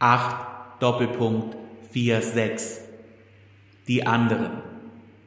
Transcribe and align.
8 0.00 0.80
Doppelpunkt 0.80 1.56
46 1.92 2.84
Die 3.88 4.06
anderen. 4.06 4.62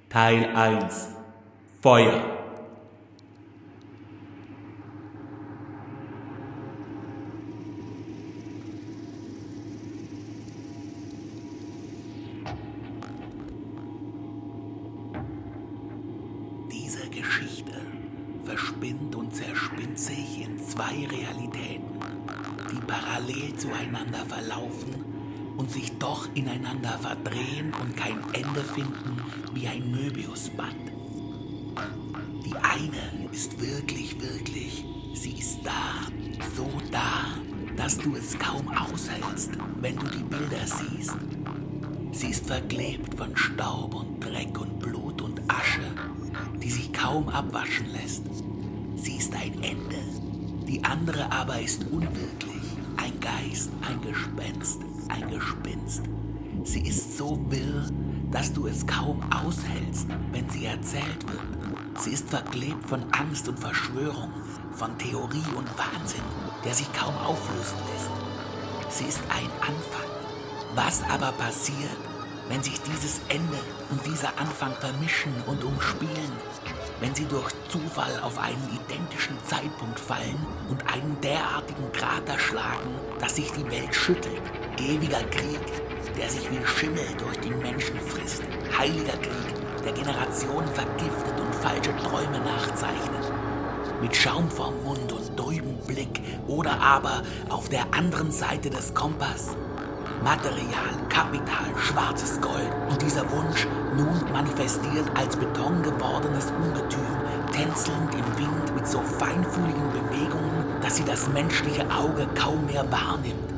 Teil 0.07 0.55
1 0.55 1.09
Feuer. 1.81 2.23
Diese 16.71 17.09
Geschichte 17.09 17.71
verspinnt 18.45 19.15
und 19.15 19.35
zerspinnt 19.35 19.99
sich 19.99 20.45
in 20.45 20.59
zwei 20.59 21.07
Realitäten, 21.07 21.90
die 22.71 22.79
parallel 22.87 23.55
zueinander 23.55 24.25
verlaufen 24.25 24.95
und 25.57 25.69
sich 25.71 25.91
doch 25.97 26.27
ineinander 26.33 26.97
verdrehen 26.99 27.73
und 27.81 27.95
kein 27.95 28.19
Ende 28.33 28.63
finden 28.63 29.17
wie 29.53 29.67
ein 29.67 29.91
Möbiusband. 29.91 30.91
Die 32.45 32.55
eine 32.55 33.29
ist 33.31 33.59
wirklich, 33.61 34.19
wirklich, 34.21 34.85
sie 35.13 35.33
ist 35.33 35.59
da, 35.63 36.07
so 36.55 36.67
da, 36.91 37.37
dass 37.75 37.97
du 37.97 38.15
es 38.15 38.37
kaum 38.37 38.67
aushältst, 38.69 39.51
wenn 39.79 39.97
du 39.97 40.07
die 40.07 40.23
Bilder 40.23 40.65
siehst. 40.65 41.17
Sie 42.11 42.29
ist 42.29 42.47
verklebt 42.47 43.15
von 43.15 43.35
Staub 43.35 43.95
und 43.95 44.19
Dreck 44.19 44.59
und 44.59 44.79
Blut 44.79 45.21
und 45.21 45.41
Asche, 45.47 45.93
die 46.61 46.69
sich 46.69 46.91
kaum 46.91 47.29
abwaschen 47.29 47.91
lässt. 47.91 48.23
Sie 48.95 49.17
ist 49.17 49.33
ein 49.33 49.53
Ende. 49.63 49.97
Die 50.67 50.83
andere 50.83 51.31
aber 51.31 51.59
ist 51.59 51.85
unwirklich. 51.89 52.50
Ein 53.31 53.49
Geist, 53.49 53.69
ein 53.87 54.01
Gespenst, 54.01 54.81
ein 55.07 55.29
Gespinst. 55.29 56.03
Sie 56.63 56.81
ist 56.81 57.17
so 57.17 57.39
wirr, 57.49 57.85
dass 58.31 58.51
du 58.53 58.67
es 58.67 58.85
kaum 58.85 59.21
aushältst, 59.31 60.07
wenn 60.31 60.49
sie 60.49 60.65
erzählt 60.65 61.25
wird. 61.29 62.01
Sie 62.01 62.11
ist 62.11 62.29
verklebt 62.29 62.87
von 62.87 63.03
Angst 63.11 63.47
und 63.47 63.59
Verschwörung, 63.59 64.31
von 64.73 64.97
Theorie 64.97 65.43
und 65.55 65.67
Wahnsinn, 65.77 66.23
der 66.65 66.73
sich 66.73 66.91
kaum 66.93 67.15
auflösen 67.17 67.77
lässt. 67.93 68.97
Sie 68.97 69.05
ist 69.05 69.21
ein 69.29 69.49
Anfang. 69.61 70.09
Was 70.75 71.03
aber 71.09 71.31
passiert, 71.33 71.97
wenn 72.49 72.63
sich 72.63 72.81
dieses 72.81 73.21
Ende 73.29 73.59
und 73.91 74.05
dieser 74.05 74.37
Anfang 74.39 74.73
vermischen 74.73 75.33
und 75.47 75.63
umspielen? 75.63 76.31
Wenn 77.01 77.15
sie 77.15 77.25
durch 77.25 77.51
Zufall 77.67 78.19
auf 78.21 78.37
einen 78.37 78.79
identischen 78.85 79.35
Zeitpunkt 79.43 79.99
fallen 79.99 80.45
und 80.69 80.85
einen 80.93 81.19
derartigen 81.21 81.91
Krater 81.91 82.37
schlagen, 82.37 82.93
dass 83.19 83.37
sich 83.37 83.51
die 83.53 83.65
Welt 83.71 83.95
schüttelt? 83.95 84.39
Ewiger 84.77 85.23
Krieg, 85.31 85.59
der 86.15 86.29
sich 86.29 86.47
wie 86.51 86.63
Schimmel 86.63 87.07
durch 87.17 87.39
die 87.39 87.49
Menschen 87.49 87.99
frisst. 88.01 88.43
Heiliger 88.77 89.17
Krieg, 89.17 89.83
der 89.83 89.93
Generationen 89.93 90.67
vergiftet 90.67 91.39
und 91.39 91.55
falsche 91.55 91.95
Träume 91.97 92.39
nachzeichnet. 92.39 93.31
Mit 93.99 94.15
Schaum 94.15 94.51
vorm 94.51 94.83
Mund 94.83 95.11
und 95.11 95.35
trübem 95.35 95.77
Blick 95.87 96.21
oder 96.45 96.79
aber 96.79 97.23
auf 97.49 97.67
der 97.69 97.91
anderen 97.95 98.31
Seite 98.31 98.69
des 98.69 98.93
Kompass 98.93 99.57
Material, 100.23 100.93
Kapital, 101.09 101.75
schwarzes 101.77 102.39
Gold 102.39 102.69
und 102.89 103.01
dieser 103.01 103.29
Wunsch 103.31 103.67
nun 103.97 104.31
manifestiert 104.31 105.09
als 105.15 105.35
Beton 105.35 105.81
gewordenes 105.81 106.45
Ungetüm, 106.51 107.01
tänzelnd 107.51 108.13
im 108.13 108.37
Wind 108.37 108.75
mit 108.75 108.87
so 108.87 108.99
feinfühligen 108.99 109.89
Bewegungen, 109.91 110.79
dass 110.81 110.97
sie 110.97 111.05
das 111.05 111.27
menschliche 111.29 111.85
Auge 111.89 112.27
kaum 112.35 112.65
mehr 112.67 112.85
wahrnimmt. 112.91 113.49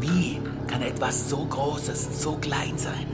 Wie 0.00 0.40
kann 0.66 0.80
etwas 0.80 1.28
so 1.28 1.44
Großes 1.44 2.22
so 2.22 2.36
klein 2.36 2.78
sein? 2.78 3.06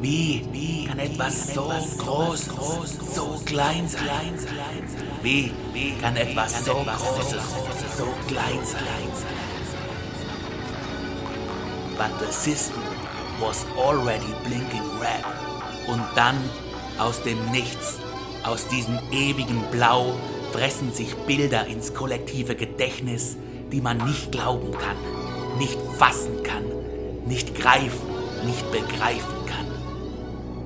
Wie, 0.00 0.48
wie 0.50 0.86
kann 0.86 0.98
etwas 0.98 1.54
so 1.54 1.72
groß, 1.98 2.48
groß, 2.48 3.14
so 3.14 3.40
klein 3.44 3.88
sein? 3.88 4.34
Wie, 5.22 5.52
wie 5.72 5.92
kann 5.92 6.16
etwas 6.16 6.64
so 6.64 6.74
Großes 6.74 7.44
so 7.96 8.08
klein 8.26 8.58
sein? 8.64 9.51
But 12.02 12.18
the 12.18 12.32
system 12.32 12.82
was 13.40 13.64
already 13.76 14.34
blinking 14.44 14.88
red. 15.00 15.24
Und 15.86 16.02
dann 16.16 16.36
aus 16.98 17.22
dem 17.22 17.38
Nichts, 17.52 17.98
aus 18.44 18.66
diesem 18.68 18.98
ewigen 19.12 19.62
Blau, 19.70 20.14
fressen 20.52 20.92
sich 20.92 21.14
Bilder 21.26 21.66
ins 21.66 21.94
kollektive 21.94 22.56
Gedächtnis, 22.56 23.36
die 23.70 23.80
man 23.80 23.98
nicht 23.98 24.32
glauben 24.32 24.72
kann, 24.72 24.96
nicht 25.58 25.78
fassen 25.96 26.42
kann, 26.42 26.64
nicht 27.26 27.54
greifen, 27.54 28.08
nicht 28.44 28.70
begreifen 28.72 29.46
kann. 29.46 29.66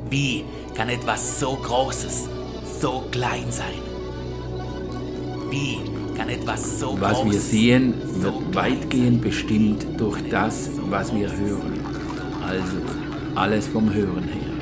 Wie 0.09 0.45
kann 0.75 0.89
etwas 0.89 1.39
so 1.39 1.57
Großes 1.57 2.29
so 2.81 3.05
klein 3.11 3.51
sein? 3.51 3.83
Wie 5.51 5.81
so 6.79 6.97
Was 7.01 7.25
wir 7.25 7.39
sehen, 7.39 7.95
wird 8.23 8.55
weitgehend 8.55 9.23
bestimmt 9.23 9.87
durch 9.99 10.19
das, 10.31 10.71
was 10.89 11.15
wir 11.15 11.31
hören. 11.31 11.81
Also 12.47 12.77
alles 13.35 13.67
vom 13.67 13.93
Hören 13.93 14.25
her. 14.25 14.53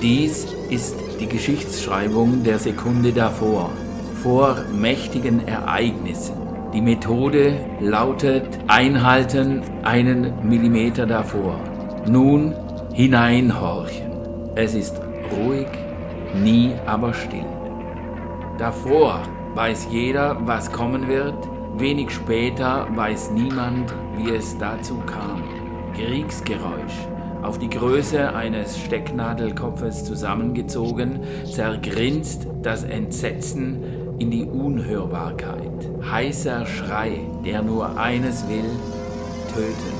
Dies 0.00 0.46
ist 0.70 0.96
die 1.20 1.26
Geschichtsschreibung 1.26 2.42
der 2.42 2.58
Sekunde 2.58 3.12
davor, 3.12 3.70
vor 4.22 4.64
mächtigen 4.72 5.46
Ereignissen. 5.46 6.34
Die 6.72 6.80
Methode 6.80 7.66
lautet 7.80 8.46
einhalten 8.66 9.62
einen 9.82 10.48
Millimeter 10.48 11.06
davor. 11.06 11.60
Nun 12.08 12.54
hineinhorchen. 12.94 14.10
Es 14.54 14.74
ist 14.74 15.00
ruhig, 15.30 15.68
nie 16.34 16.72
aber 16.86 17.12
still. 17.14 17.46
Davor 18.58 19.22
weiß 19.54 19.88
jeder, 19.90 20.38
was 20.46 20.72
kommen 20.72 21.08
wird, 21.08 21.34
wenig 21.76 22.10
später 22.10 22.88
weiß 22.94 23.32
niemand, 23.32 23.92
wie 24.16 24.30
es 24.30 24.56
dazu 24.58 24.96
kam. 25.06 25.42
Kriegsgeräusch, 25.94 27.06
auf 27.42 27.58
die 27.58 27.68
Größe 27.68 28.34
eines 28.34 28.78
Stecknadelkopfes 28.78 30.04
zusammengezogen, 30.04 31.20
zergrinst 31.44 32.46
das 32.62 32.84
Entsetzen 32.84 33.82
in 34.18 34.30
die 34.30 34.44
Unhörbarkeit. 34.44 35.90
Heißer 36.10 36.64
Schrei, 36.66 37.20
der 37.44 37.62
nur 37.62 37.98
eines 37.98 38.48
will, 38.48 38.70
töten. 39.52 39.92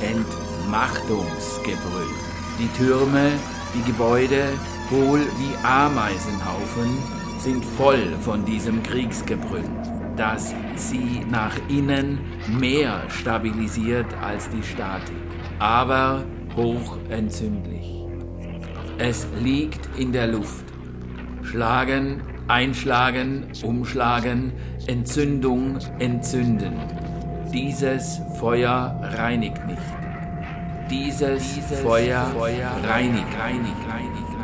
Entmachtungsgebrüll. 0.00 2.06
Die 2.58 2.68
Türme, 2.76 3.30
die 3.74 3.82
Gebäude, 3.90 4.44
hohl 4.90 5.20
wie 5.20 5.66
Ameisenhaufen, 5.66 7.15
sind 7.38 7.64
voll 7.64 8.16
von 8.20 8.44
diesem 8.44 8.82
Kriegsgebrüll, 8.82 9.68
das 10.16 10.54
sie 10.76 11.22
nach 11.30 11.54
innen 11.68 12.18
mehr 12.58 13.02
stabilisiert 13.08 14.06
als 14.22 14.48
die 14.50 14.62
Statik, 14.62 15.14
aber 15.58 16.24
hochentzündlich. 16.56 18.04
Es 18.98 19.26
liegt 19.42 19.88
in 19.98 20.12
der 20.12 20.26
Luft. 20.26 20.64
Schlagen, 21.42 22.22
einschlagen, 22.48 23.44
umschlagen, 23.62 24.52
Entzündung, 24.86 25.78
entzünden. 25.98 26.74
Dieses 27.52 28.20
Feuer 28.40 28.98
reinigt 29.16 29.64
nicht. 29.66 29.78
Dieses, 30.90 31.58
Feuer, 31.82 32.26
reinigt, 32.36 32.86
reinigt, 32.88 33.38
reinigt, 33.38 33.88
reinigt. 33.88 34.35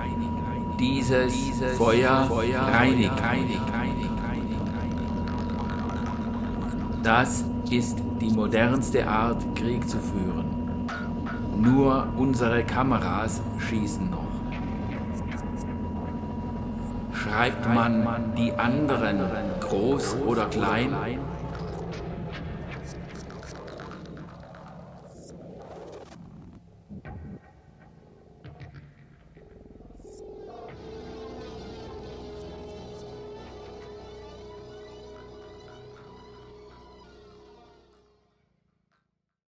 Dieses, 0.82 1.52
Feuer, 1.76 2.28
reinigt, 2.28 3.22
reinigt, 3.22 3.60
reinigt, 3.72 4.10
reinigt. 4.28 4.50
Das 7.04 7.44
ist 7.70 7.98
die 8.20 8.30
modernste 8.30 9.06
Art, 9.06 9.44
Krieg 9.54 9.88
zu 9.88 9.98
führen. 9.98 10.88
Nur 11.56 12.08
unsere 12.16 12.64
Kameras 12.64 13.40
schießen 13.60 14.10
noch. 14.10 14.26
Schreibt 17.12 17.72
man 17.72 18.32
die 18.36 18.52
anderen 18.52 19.20
groß 19.60 20.16
oder 20.26 20.46
klein, 20.46 20.96